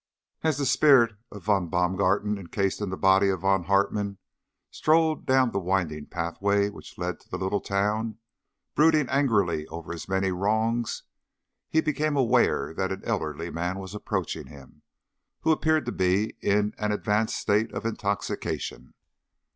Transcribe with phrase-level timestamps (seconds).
[0.41, 4.17] As the spirit of Von Baumgarten encased in the body of Von Hartmann
[4.71, 8.17] strode down the winding pathway which led down to the little town,
[8.73, 11.03] brooding angrily over his many wrongs,
[11.69, 14.81] he became aware that an elderly man was approaching him
[15.41, 18.95] who appeared to be in an advanced state of intoxication.